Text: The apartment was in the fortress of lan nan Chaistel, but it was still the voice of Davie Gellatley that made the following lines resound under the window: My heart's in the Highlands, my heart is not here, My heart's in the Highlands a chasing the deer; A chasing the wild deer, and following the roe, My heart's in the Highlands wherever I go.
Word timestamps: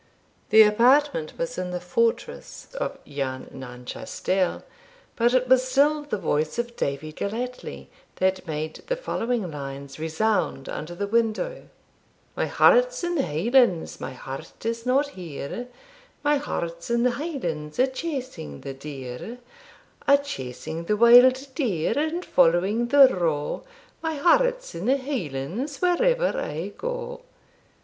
The 0.49 0.63
apartment 0.63 1.37
was 1.37 1.59
in 1.59 1.69
the 1.69 1.79
fortress 1.79 2.69
of 2.73 2.97
lan 3.05 3.47
nan 3.51 3.85
Chaistel, 3.85 4.63
but 5.15 5.35
it 5.35 5.47
was 5.47 5.67
still 5.67 6.01
the 6.01 6.17
voice 6.17 6.57
of 6.57 6.75
Davie 6.75 7.13
Gellatley 7.13 7.85
that 8.15 8.47
made 8.47 8.81
the 8.87 8.95
following 8.95 9.51
lines 9.51 9.99
resound 9.99 10.67
under 10.67 10.95
the 10.95 11.05
window: 11.05 11.69
My 12.35 12.47
heart's 12.47 13.03
in 13.03 13.13
the 13.13 13.27
Highlands, 13.27 13.99
my 14.01 14.13
heart 14.13 14.65
is 14.65 14.87
not 14.87 15.09
here, 15.09 15.67
My 16.23 16.37
heart's 16.37 16.89
in 16.89 17.03
the 17.03 17.11
Highlands 17.11 17.77
a 17.77 17.85
chasing 17.85 18.61
the 18.61 18.73
deer; 18.73 19.37
A 20.07 20.17
chasing 20.17 20.85
the 20.85 20.97
wild 20.97 21.47
deer, 21.53 21.93
and 21.95 22.25
following 22.25 22.87
the 22.87 23.07
roe, 23.09 23.61
My 24.01 24.15
heart's 24.15 24.73
in 24.73 24.85
the 24.87 24.97
Highlands 24.97 25.77
wherever 25.79 26.39
I 26.39 26.69
go. 26.75 27.21